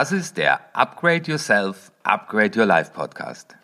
[0.00, 3.54] Das ist der Upgrade Yourself, Upgrade Your Life Podcast.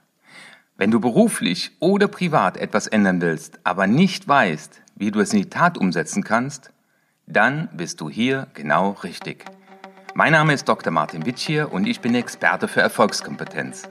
[0.77, 5.39] Wenn du beruflich oder privat etwas ändern willst, aber nicht weißt, wie du es in
[5.39, 6.73] die Tat umsetzen kannst,
[7.27, 9.47] dann bist du hier genau richtig.
[10.13, 10.93] Mein Name ist Dr.
[10.93, 13.89] Martin Witschier und ich bin Experte für Erfolgskompetenz.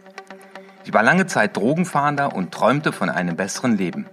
[0.84, 4.06] Ich war lange Zeit Drogenfahnder und träumte von einem besseren Leben.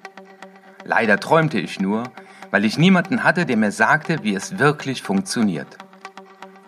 [0.87, 2.05] Leider träumte ich nur,
[2.51, 5.77] weil ich niemanden hatte, der mir sagte, wie es wirklich funktioniert.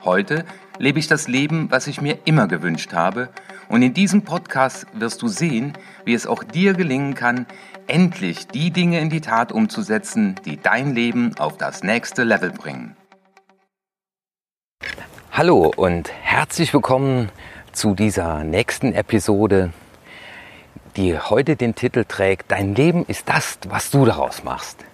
[0.04, 0.44] Heute
[0.78, 3.28] lebe ich das Leben, was ich mir immer gewünscht habe,
[3.68, 5.72] und in diesem Podcast wirst du sehen,
[6.04, 7.46] wie es auch dir gelingen kann,
[7.86, 12.96] endlich die Dinge in die Tat umzusetzen, die dein Leben auf das nächste Level bringen.
[15.32, 17.30] Hallo und herzlich willkommen
[17.72, 19.72] zu dieser nächsten Episode,
[20.96, 24.84] die heute den Titel trägt, Dein Leben ist das, was du daraus machst.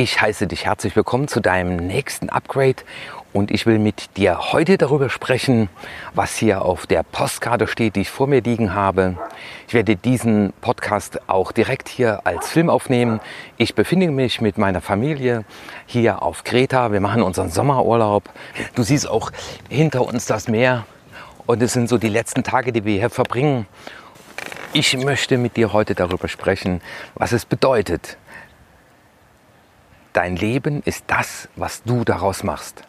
[0.00, 2.84] Ich heiße dich herzlich willkommen zu deinem nächsten Upgrade
[3.32, 5.68] und ich will mit dir heute darüber sprechen,
[6.14, 9.18] was hier auf der Postkarte steht, die ich vor mir liegen habe.
[9.66, 13.18] Ich werde diesen Podcast auch direkt hier als Film aufnehmen.
[13.56, 15.44] Ich befinde mich mit meiner Familie
[15.86, 16.92] hier auf Kreta.
[16.92, 18.30] Wir machen unseren Sommerurlaub.
[18.76, 19.32] Du siehst auch
[19.68, 20.86] hinter uns das Meer
[21.46, 23.66] und es sind so die letzten Tage, die wir hier verbringen.
[24.72, 26.82] Ich möchte mit dir heute darüber sprechen,
[27.16, 28.16] was es bedeutet,
[30.12, 32.82] Dein Leben ist das, was du daraus machst.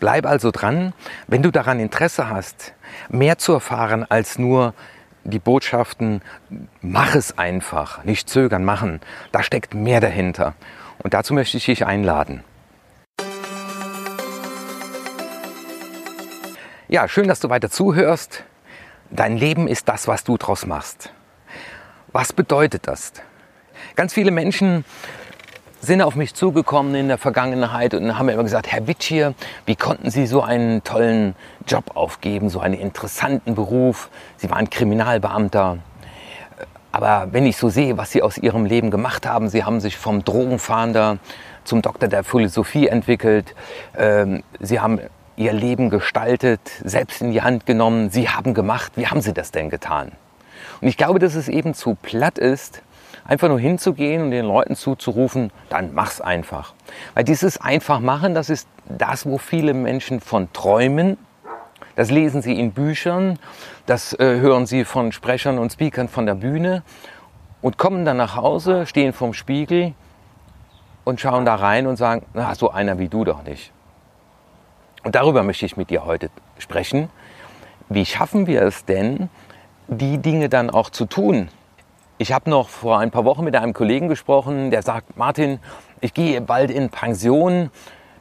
[0.00, 0.92] Bleib also dran,
[1.26, 2.74] wenn du daran Interesse hast,
[3.08, 4.74] mehr zu erfahren als nur
[5.24, 6.20] die Botschaften,
[6.80, 9.00] mach es einfach, nicht zögern, machen.
[9.30, 10.54] Da steckt mehr dahinter.
[10.98, 12.44] Und dazu möchte ich dich einladen.
[16.88, 18.44] Ja, schön, dass du weiter zuhörst.
[19.10, 21.12] Dein Leben ist das, was du daraus machst.
[22.12, 23.12] Was bedeutet das?
[23.96, 24.84] Ganz viele Menschen
[25.82, 29.34] sind auf mich zugekommen in der Vergangenheit und haben immer gesagt, Herr Witschier,
[29.66, 31.34] wie konnten Sie so einen tollen
[31.66, 34.08] Job aufgeben, so einen interessanten Beruf?
[34.36, 35.78] Sie waren Kriminalbeamter.
[36.92, 39.96] Aber wenn ich so sehe, was Sie aus Ihrem Leben gemacht haben, Sie haben sich
[39.96, 41.18] vom Drogenfahnder
[41.64, 43.56] zum Doktor der Philosophie entwickelt.
[43.98, 45.00] Ähm, Sie haben
[45.34, 48.10] Ihr Leben gestaltet, selbst in die Hand genommen.
[48.10, 48.92] Sie haben gemacht.
[48.94, 50.12] Wie haben Sie das denn getan?
[50.80, 52.82] Und ich glaube, dass es eben zu platt ist,
[53.24, 56.74] einfach nur hinzugehen und den Leuten zuzurufen, dann mach's einfach.
[57.14, 61.18] Weil dieses einfach machen, das ist das, wo viele Menschen von träumen.
[61.94, 63.38] Das lesen sie in Büchern,
[63.86, 66.82] das äh, hören sie von Sprechern und Speakern von der Bühne
[67.60, 69.94] und kommen dann nach Hause, stehen vorm Spiegel
[71.04, 73.72] und schauen da rein und sagen, na, so einer wie du doch nicht.
[75.04, 77.10] Und darüber möchte ich mit dir heute sprechen.
[77.88, 79.28] Wie schaffen wir es denn,
[79.88, 81.48] die Dinge dann auch zu tun,
[82.22, 85.58] ich habe noch vor ein paar Wochen mit einem Kollegen gesprochen, der sagt, Martin,
[86.00, 87.70] ich gehe bald in Pension.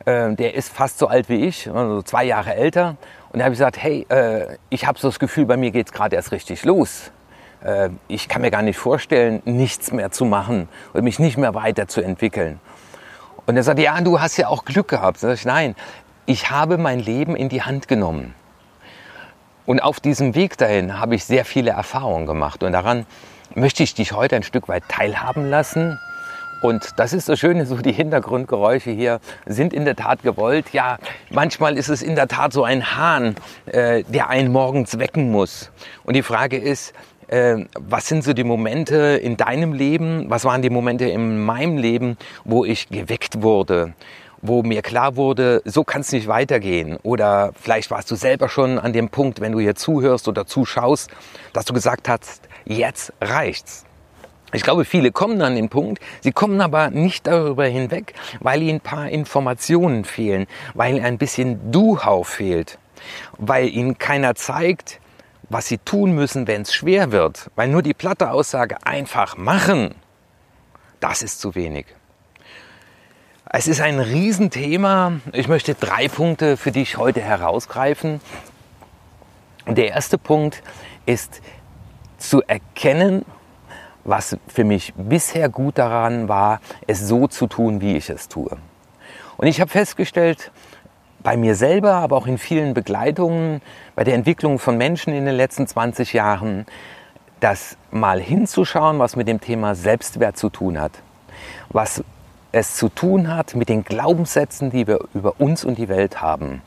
[0.05, 2.97] Äh, der ist fast so alt wie ich, also zwei Jahre älter.
[3.31, 5.85] Und da habe ich gesagt, hey, äh, ich habe so das Gefühl, bei mir geht
[5.85, 7.11] es gerade erst richtig los.
[7.63, 11.53] Äh, ich kann mir gar nicht vorstellen, nichts mehr zu machen und mich nicht mehr
[11.53, 12.59] weiterzuentwickeln.
[13.45, 15.19] Und er sagt, ja, du hast ja auch Glück gehabt.
[15.19, 15.75] Sag ich, nein,
[16.25, 18.33] ich habe mein Leben in die Hand genommen.
[19.67, 22.63] Und auf diesem Weg dahin habe ich sehr viele Erfahrungen gemacht.
[22.63, 23.05] Und daran
[23.55, 25.99] möchte ich dich heute ein Stück weit teilhaben lassen.
[26.61, 30.71] Und das ist das Schöne, so die Hintergrundgeräusche hier sind in der Tat gewollt.
[30.73, 30.99] Ja,
[31.31, 33.35] manchmal ist es in der Tat so ein Hahn,
[33.65, 35.71] äh, der einen morgens wecken muss.
[36.03, 36.93] Und die Frage ist,
[37.27, 41.77] äh, was sind so die Momente in deinem Leben, was waren die Momente in meinem
[41.77, 43.93] Leben, wo ich geweckt wurde,
[44.41, 46.97] wo mir klar wurde, so kann es nicht weitergehen.
[47.03, 51.09] Oder vielleicht warst du selber schon an dem Punkt, wenn du hier zuhörst oder zuschaust,
[51.53, 53.85] dass du gesagt hast, jetzt reicht's.
[54.53, 58.77] Ich glaube, viele kommen an den Punkt, sie kommen aber nicht darüber hinweg, weil ihnen
[58.77, 62.77] ein paar Informationen fehlen, weil ihnen ein bisschen Do-How fehlt,
[63.37, 64.99] weil ihnen keiner zeigt,
[65.47, 69.95] was sie tun müssen, wenn es schwer wird, weil nur die platte Aussage einfach machen,
[70.99, 71.85] das ist zu wenig.
[73.53, 75.19] Es ist ein Riesenthema.
[75.33, 78.21] Ich möchte drei Punkte für dich heute herausgreifen.
[79.67, 80.63] Der erste Punkt
[81.05, 81.41] ist,
[82.17, 83.25] zu erkennen,
[84.05, 88.57] was für mich bisher gut daran war, es so zu tun, wie ich es tue.
[89.35, 90.49] Und ich habe festgestellt,
[91.19, 93.61] bei mir selber, aber auch in vielen Begleitungen,
[93.95, 96.65] bei der Entwicklung von Menschen in den letzten 20 Jahren,
[97.41, 100.93] dass mal hinzuschauen, was mit dem Thema Selbstwert zu tun hat,
[101.67, 102.01] was
[102.51, 106.61] es zu tun hat mit den Glaubenssätzen, die wir über uns und die Welt haben.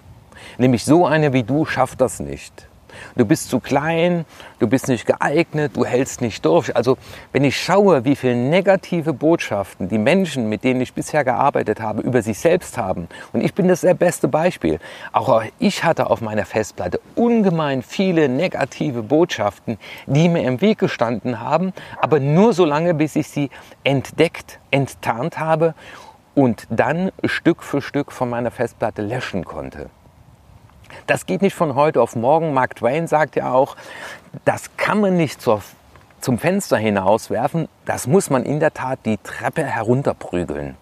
[0.58, 2.68] Nämlich so eine wie du schafft das nicht.
[3.16, 4.24] Du bist zu klein,
[4.58, 6.74] du bist nicht geeignet, du hältst nicht durch.
[6.74, 6.96] Also
[7.32, 12.02] wenn ich schaue, wie viele negative Botschaften die Menschen, mit denen ich bisher gearbeitet habe,
[12.02, 14.78] über sich selbst haben, und ich bin das sehr beste Beispiel,
[15.12, 21.40] auch ich hatte auf meiner Festplatte ungemein viele negative Botschaften, die mir im Weg gestanden
[21.40, 23.50] haben, aber nur so lange, bis ich sie
[23.84, 25.74] entdeckt, enttarnt habe
[26.34, 29.90] und dann Stück für Stück von meiner Festplatte löschen konnte.
[31.06, 32.54] Das geht nicht von heute auf morgen.
[32.54, 33.76] Mark Twain sagt ja auch,
[34.44, 35.62] das kann man nicht zur,
[36.20, 40.76] zum Fenster hinauswerfen, das muss man in der Tat die Treppe herunterprügeln.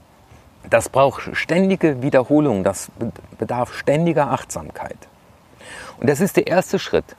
[0.70, 2.90] Das braucht ständige Wiederholung, das
[3.36, 4.96] bedarf ständiger Achtsamkeit.
[5.98, 7.16] Und das ist der erste Schritt.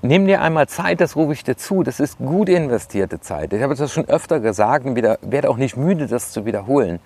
[0.00, 1.82] Nimm dir einmal Zeit, das rufe ich dir zu.
[1.82, 3.52] Das ist gut investierte Zeit.
[3.52, 7.00] Ich habe das schon öfter gesagt und werde auch nicht müde, das zu wiederholen.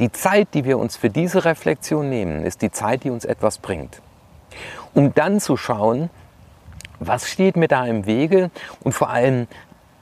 [0.00, 3.58] Die Zeit, die wir uns für diese Reflexion nehmen, ist die Zeit, die uns etwas
[3.58, 4.02] bringt
[4.94, 6.10] um dann zu schauen,
[7.00, 8.50] was steht mir da im Wege
[8.84, 9.46] und vor allem,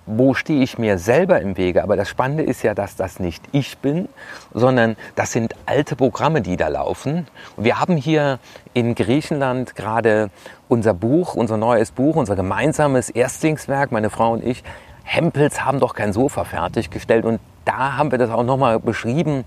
[0.06, 1.82] wo stehe ich mir selber im Wege.
[1.82, 4.08] Aber das Spannende ist ja, dass das nicht ich bin,
[4.52, 7.26] sondern das sind alte Programme, die da laufen.
[7.56, 8.38] Und wir haben hier
[8.74, 10.30] in Griechenland gerade
[10.68, 14.64] unser Buch, unser neues Buch, unser gemeinsames Erstlingswerk, meine Frau und ich,
[15.04, 17.24] Hempels haben doch kein Sofa fertiggestellt.
[17.24, 19.44] Und da haben wir das auch nochmal beschrieben,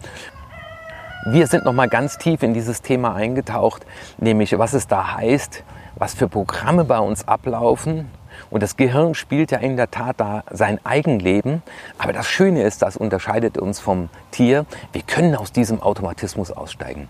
[1.25, 3.85] wir sind noch mal ganz tief in dieses Thema eingetaucht,
[4.17, 5.63] nämlich was es da heißt,
[5.95, 8.09] was für Programme bei uns ablaufen.
[8.49, 11.61] Und das Gehirn spielt ja in der Tat da sein Eigenleben.
[11.97, 14.65] Aber das Schöne ist, das unterscheidet uns vom Tier.
[14.91, 17.07] Wir können aus diesem Automatismus aussteigen.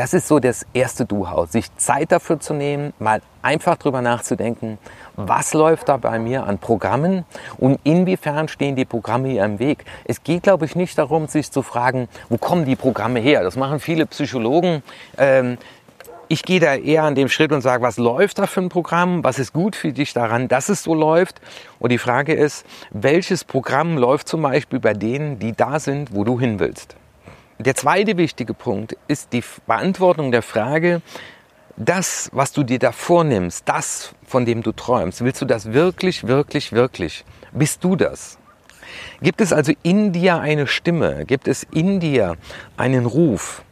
[0.00, 4.78] Das ist so das erste Du-Haus, sich Zeit dafür zu nehmen, mal einfach drüber nachzudenken,
[5.14, 7.26] was läuft da bei mir an Programmen
[7.58, 9.84] und inwiefern stehen die Programme hier im Weg.
[10.06, 13.42] Es geht, glaube ich, nicht darum, sich zu fragen, wo kommen die Programme her.
[13.42, 14.82] Das machen viele Psychologen.
[15.18, 15.58] Ähm,
[16.28, 19.22] ich gehe da eher an dem Schritt und sage, was läuft da für ein Programm?
[19.22, 21.42] Was ist gut für dich daran, dass es so läuft?
[21.78, 26.24] Und die Frage ist, welches Programm läuft zum Beispiel bei denen, die da sind, wo
[26.24, 26.96] du hin willst?
[27.60, 31.02] Der zweite wichtige Punkt ist die Beantwortung der Frage,
[31.76, 36.26] das, was du dir da vornimmst, das, von dem du träumst, willst du das wirklich,
[36.26, 37.22] wirklich, wirklich?
[37.52, 38.38] Bist du das?
[39.20, 41.26] Gibt es also in dir eine Stimme?
[41.26, 42.38] Gibt es in dir
[42.78, 43.62] einen Ruf?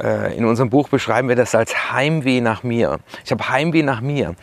[0.00, 3.00] Äh, in unserem Buch beschreiben wir das als Heimweh nach mir.
[3.22, 4.34] Ich habe Heimweh nach mir.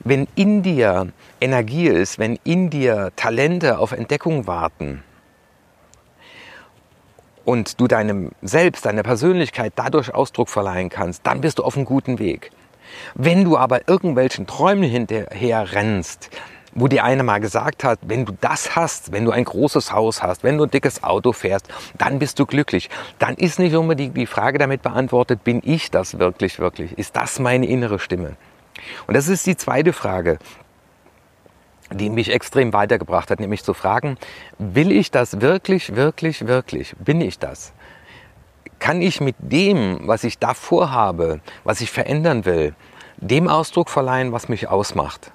[0.00, 1.10] Wenn in dir
[1.40, 5.02] Energie ist, wenn in dir Talente auf Entdeckung warten,
[7.44, 11.84] und du deinem Selbst, deiner Persönlichkeit dadurch Ausdruck verleihen kannst, dann bist du auf einem
[11.84, 12.50] guten Weg.
[13.14, 16.30] Wenn du aber irgendwelchen Träumen hinterher rennst,
[16.74, 20.22] wo dir einer mal gesagt hat, wenn du das hast, wenn du ein großes Haus
[20.22, 21.68] hast, wenn du ein dickes Auto fährst,
[21.98, 22.90] dann bist du glücklich.
[23.18, 26.98] Dann ist nicht unbedingt die Frage damit beantwortet, bin ich das wirklich, wirklich?
[26.98, 28.36] Ist das meine innere Stimme?
[29.06, 30.38] Und das ist die zweite Frage
[31.92, 34.16] die mich extrem weitergebracht hat, nämlich zu fragen,
[34.58, 36.94] will ich das wirklich, wirklich, wirklich?
[36.98, 37.72] Bin ich das?
[38.78, 42.74] Kann ich mit dem, was ich da vorhabe, was ich verändern will,
[43.16, 45.30] dem Ausdruck verleihen, was mich ausmacht?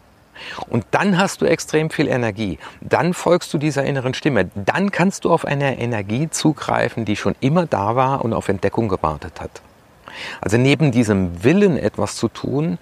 [0.70, 2.60] Und dann hast du extrem viel Energie.
[2.82, 4.50] Dann folgst du dieser inneren Stimme.
[4.56, 8.88] Dann kannst du auf eine Energie zugreifen, die schon immer da war und auf Entdeckung
[8.88, 9.62] gewartet hat.
[10.42, 12.78] Also neben diesem Willen, etwas zu tun,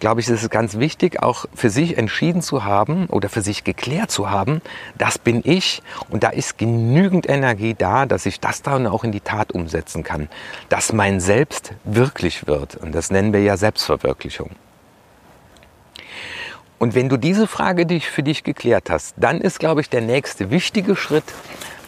[0.00, 3.64] glaube ich, ist es ganz wichtig, auch für sich entschieden zu haben oder für sich
[3.64, 4.60] geklärt zu haben,
[4.96, 9.12] das bin ich und da ist genügend Energie da, dass ich das dann auch in
[9.12, 10.28] die Tat umsetzen kann,
[10.68, 14.50] dass mein Selbst wirklich wird und das nennen wir ja Selbstverwirklichung.
[16.78, 20.00] Und wenn du diese Frage dich für dich geklärt hast, dann ist, glaube ich, der
[20.00, 21.24] nächste wichtige Schritt,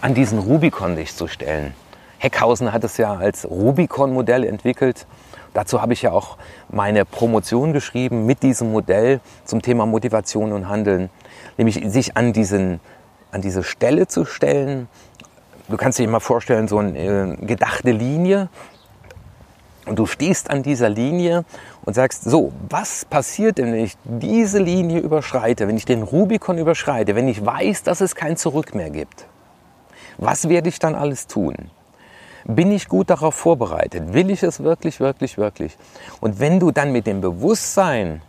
[0.00, 1.75] an diesen Rubikon dich zu stellen.
[2.18, 5.06] Heckhausen hat es ja als Rubicon-Modell entwickelt.
[5.54, 6.37] Dazu habe ich ja auch
[6.69, 11.11] meine Promotion geschrieben mit diesem Modell zum Thema Motivation und Handeln,
[11.57, 12.80] nämlich sich an, diesen,
[13.33, 14.88] an diese Stelle zu stellen.
[15.69, 18.49] Du kannst dir mal vorstellen, so eine äh, gedachte Linie.
[19.87, 21.45] Und du stehst an dieser Linie
[21.85, 26.59] und sagst, so, was passiert denn, wenn ich diese Linie überschreite, wenn ich den Rubikon
[26.59, 29.26] überschreite, wenn ich weiß, dass es kein Zurück mehr gibt?
[30.19, 31.54] Was werde ich dann alles tun?
[32.44, 34.12] Bin ich gut darauf vorbereitet?
[34.12, 35.76] Will ich es wirklich, wirklich, wirklich?
[36.20, 38.23] Und wenn du dann mit dem Bewusstsein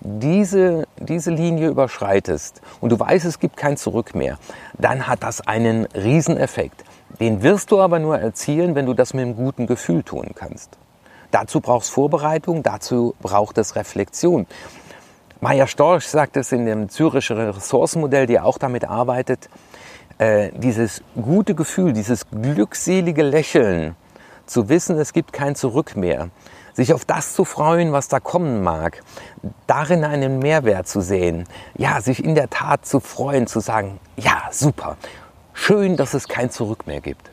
[0.00, 4.38] diese, diese Linie überschreitest und du weißt, es gibt kein Zurück mehr,
[4.78, 6.84] dann hat das einen Rieseneffekt.
[7.20, 10.78] Den wirst du aber nur erzielen, wenn du das mit einem guten Gefühl tun kannst.
[11.30, 14.46] Dazu brauchst Vorbereitung, dazu braucht es Reflexion.
[15.40, 19.48] Maya Storch sagt es in dem Zürcher Ressourcenmodell, die auch damit arbeitet,
[20.22, 23.96] äh, dieses gute Gefühl, dieses glückselige Lächeln,
[24.46, 26.28] zu wissen, es gibt kein Zurück mehr,
[26.74, 29.02] sich auf das zu freuen, was da kommen mag,
[29.66, 31.44] darin einen Mehrwert zu sehen,
[31.76, 34.96] ja, sich in der Tat zu freuen, zu sagen, ja, super,
[35.54, 37.30] schön, dass es kein Zurück mehr gibt.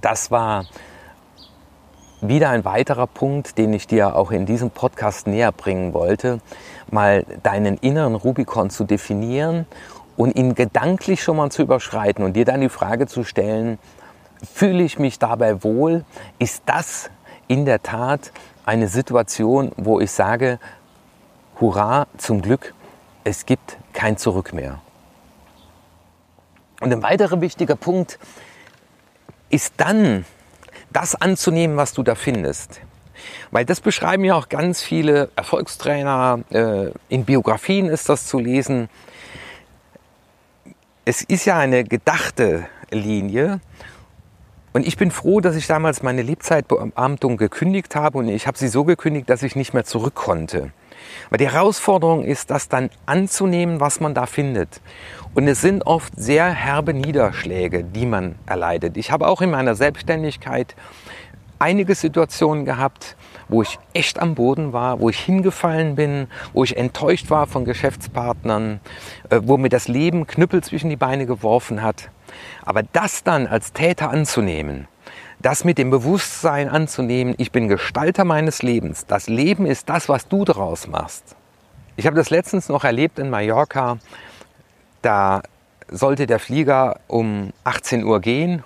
[0.00, 0.66] Das war
[2.20, 6.40] wieder ein weiterer Punkt, den ich dir auch in diesem Podcast näher bringen wollte,
[6.90, 9.66] mal deinen inneren Rubikon zu definieren
[10.18, 13.78] und ihn gedanklich schon mal zu überschreiten und dir dann die Frage zu stellen,
[14.52, 16.04] fühle ich mich dabei wohl?
[16.40, 17.08] Ist das
[17.46, 18.32] in der Tat
[18.66, 20.58] eine Situation, wo ich sage,
[21.60, 22.74] hurra, zum Glück,
[23.22, 24.80] es gibt kein Zurück mehr.
[26.80, 28.18] Und ein weiterer wichtiger Punkt
[29.50, 30.24] ist dann,
[30.90, 32.80] das anzunehmen, was du da findest.
[33.52, 38.88] Weil das beschreiben ja auch ganz viele Erfolgstrainer, äh, in Biografien ist das zu lesen.
[41.10, 43.60] Es ist ja eine gedachte Linie
[44.74, 48.68] und ich bin froh, dass ich damals meine Lebzeitbeamtung gekündigt habe und ich habe sie
[48.68, 50.70] so gekündigt, dass ich nicht mehr zurück konnte.
[51.30, 54.82] Weil die Herausforderung ist, das dann anzunehmen, was man da findet.
[55.34, 58.98] Und es sind oft sehr herbe Niederschläge, die man erleidet.
[58.98, 60.76] Ich habe auch in meiner Selbstständigkeit
[61.58, 63.16] einige Situationen gehabt,
[63.48, 67.64] wo ich echt am Boden war, wo ich hingefallen bin, wo ich enttäuscht war von
[67.64, 68.80] Geschäftspartnern,
[69.30, 72.10] äh, wo mir das Leben Knüppel zwischen die Beine geworfen hat.
[72.64, 74.86] Aber das dann als Täter anzunehmen,
[75.40, 80.28] das mit dem Bewusstsein anzunehmen, ich bin Gestalter meines Lebens, das Leben ist das, was
[80.28, 81.36] du daraus machst.
[81.96, 83.98] Ich habe das letztens noch erlebt in Mallorca,
[85.02, 85.42] da
[85.90, 88.62] sollte der Flieger um 18 Uhr gehen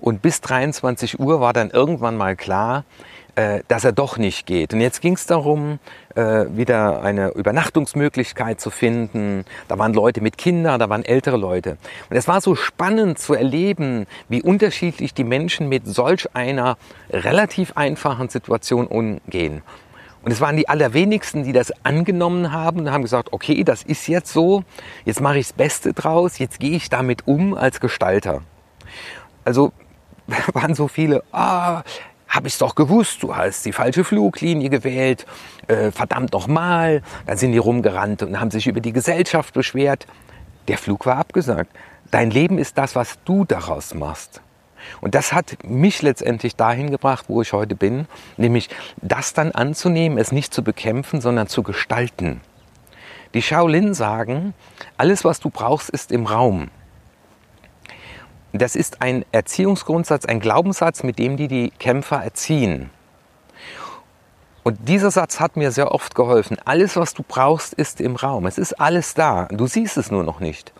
[0.00, 2.84] und bis 23 Uhr war dann irgendwann mal klar,
[3.68, 4.72] dass er doch nicht geht.
[4.72, 5.78] Und jetzt ging es darum,
[6.14, 9.44] äh, wieder eine Übernachtungsmöglichkeit zu finden.
[9.68, 11.76] Da waren Leute mit Kindern, da waren ältere Leute.
[12.10, 16.76] Und es war so spannend zu erleben, wie unterschiedlich die Menschen mit solch einer
[17.10, 19.62] relativ einfachen Situation umgehen.
[20.24, 24.06] Und es waren die allerwenigsten, die das angenommen haben und haben gesagt, okay, das ist
[24.06, 24.64] jetzt so,
[25.04, 28.40] jetzt mache ich das Beste draus, jetzt gehe ich damit um als Gestalter.
[29.44, 29.72] Also
[30.54, 31.82] waren so viele, ah,
[32.34, 35.24] habe ich doch gewusst, du hast die falsche Fluglinie gewählt,
[35.68, 37.02] äh, verdammt nochmal.
[37.26, 40.06] Dann sind die rumgerannt und haben sich über die Gesellschaft beschwert.
[40.66, 41.70] Der Flug war abgesagt.
[42.10, 44.40] Dein Leben ist das, was du daraus machst.
[45.00, 50.18] Und das hat mich letztendlich dahin gebracht, wo ich heute bin, nämlich das dann anzunehmen,
[50.18, 52.40] es nicht zu bekämpfen, sondern zu gestalten.
[53.32, 54.54] Die Shaolin sagen,
[54.96, 56.70] alles, was du brauchst, ist im Raum.
[58.56, 62.90] Das ist ein Erziehungsgrundsatz, ein Glaubenssatz, mit dem die die Kämpfer erziehen.
[64.62, 66.56] Und dieser Satz hat mir sehr oft geholfen.
[66.64, 68.46] Alles, was du brauchst, ist im Raum.
[68.46, 69.48] Es ist alles da.
[69.50, 70.72] Du siehst es nur noch nicht.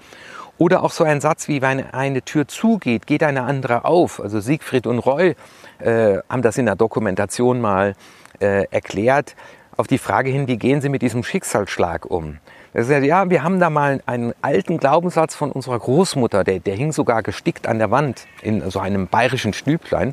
[0.56, 4.20] Oder auch so ein Satz wie, wenn eine Tür zugeht, geht eine andere auf.
[4.20, 5.34] Also Siegfried und Roy
[5.80, 7.96] äh, haben das in der Dokumentation mal
[8.38, 9.34] äh, erklärt.
[9.76, 12.38] Auf die Frage hin, wie gehen sie mit diesem Schicksalsschlag um?
[12.74, 16.74] Er sagt, ja, wir haben da mal einen alten Glaubenssatz von unserer Großmutter, der, der
[16.74, 20.12] hing sogar gestickt an der Wand in so einem bayerischen Stüblein.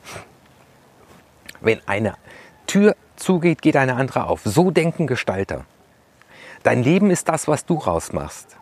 [1.60, 2.14] Wenn eine
[2.68, 4.42] Tür zugeht, geht eine andere auf.
[4.44, 5.66] So denken Gestalter.
[6.62, 8.56] Dein Leben ist das, was du rausmachst.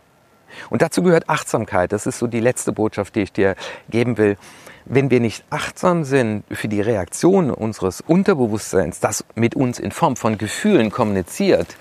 [0.70, 1.91] Und dazu gehört Achtsamkeit.
[1.91, 3.56] Das ist so die letzte Botschaft, die ich dir
[3.89, 4.38] geben will.
[4.86, 10.15] Wenn wir nicht achtsam sind für die Reaktion unseres Unterbewusstseins, das mit uns in Form
[10.15, 11.75] von Gefühlen kommuniziert,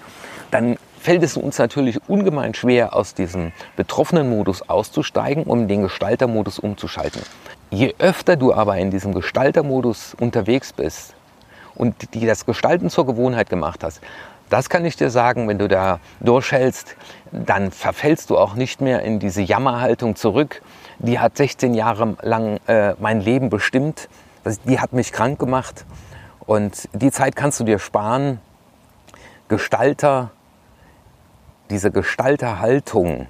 [0.51, 6.59] dann fällt es uns natürlich ungemein schwer, aus diesem betroffenen Modus auszusteigen, um den Gestaltermodus
[6.59, 7.23] umzuschalten.
[7.71, 11.15] Je öfter du aber in diesem Gestaltermodus unterwegs bist
[11.75, 14.03] und dir das Gestalten zur Gewohnheit gemacht hast,
[14.51, 16.95] das kann ich dir sagen, wenn du da durchhältst,
[17.33, 20.61] dann verfällst du auch nicht mehr in diese Jammerhaltung zurück.
[20.99, 24.11] Die hat 16 Jahre lang äh, mein Leben bestimmt.
[24.67, 25.87] die hat mich krank gemacht.
[26.41, 28.41] Und die Zeit kannst du dir sparen.
[29.49, 30.33] Gestalter
[31.71, 33.29] diese Gestalterhaltung,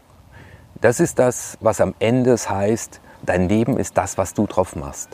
[0.80, 4.76] das ist das, was am Ende es heißt, dein Leben ist das, was du drauf
[4.76, 5.10] machst.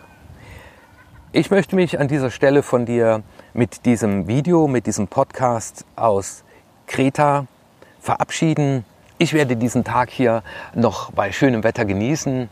[1.32, 3.22] Ich möchte mich an dieser Stelle von dir
[3.54, 6.44] mit diesem Video, mit diesem Podcast aus
[6.86, 7.46] Kreta
[8.00, 8.84] verabschieden.
[9.18, 10.42] Ich werde diesen Tag hier
[10.74, 12.48] noch bei schönem Wetter genießen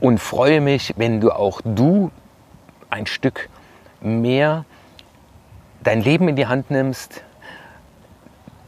[0.00, 2.10] und freue mich, wenn du auch du
[2.90, 3.48] ein Stück
[4.00, 4.64] mehr
[5.82, 7.24] dein Leben in die Hand nimmst,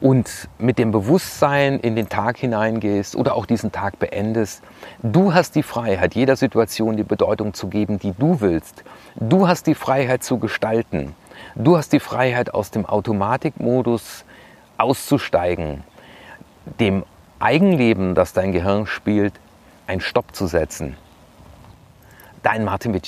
[0.00, 4.62] und mit dem Bewusstsein in den Tag hineingehst oder auch diesen Tag beendest,
[5.02, 8.82] du hast die Freiheit, jeder Situation die Bedeutung zu geben, die du willst.
[9.16, 11.14] Du hast die Freiheit zu gestalten.
[11.54, 14.24] Du hast die Freiheit, aus dem Automatikmodus
[14.78, 15.84] auszusteigen,
[16.78, 17.04] dem
[17.38, 19.34] Eigenleben, das dein Gehirn spielt,
[19.86, 20.96] einen Stopp zu setzen.
[22.42, 23.06] Dein Martin Witt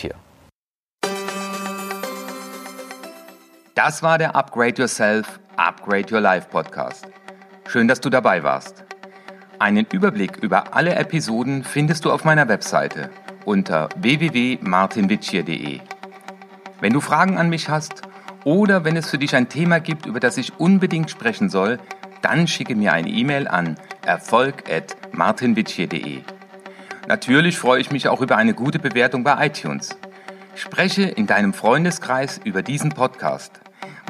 [3.75, 7.07] Das war der Upgrade Yourself, Upgrade Your Life Podcast.
[7.67, 8.85] Schön, dass du dabei warst.
[9.59, 13.09] Einen Überblick über alle Episoden findest du auf meiner Webseite
[13.47, 15.81] unter www.martinwitschier.de.
[16.81, 18.03] Wenn du Fragen an mich hast
[18.45, 21.79] oder wenn es für dich ein Thema gibt, über das ich unbedingt sprechen soll,
[22.21, 26.21] dann schicke mir eine E-Mail an erfolg.martinwitschier.de.
[27.09, 29.97] Natürlich freue ich mich auch über eine gute Bewertung bei iTunes.
[30.57, 33.62] Spreche in deinem Freundeskreis über diesen Podcast,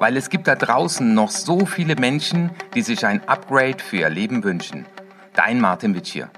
[0.03, 4.11] weil es gibt da draußen noch so viele Menschen, die sich ein Upgrade für ihr
[4.11, 4.85] Leben wünschen.
[5.33, 6.29] Dein Martin Witschier.